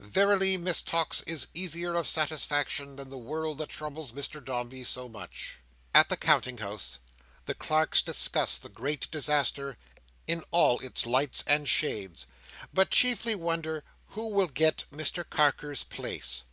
[0.00, 5.10] Verily Miss Tox is easier of satisfaction than the world that troubles Mr Dombey so
[5.10, 5.58] much!
[5.94, 6.98] At the Counting House,
[7.44, 9.76] the clerks discuss the great disaster
[10.26, 12.26] in all its lights and shades,
[12.72, 16.44] but chiefly wonder who will get Mr Carker's place.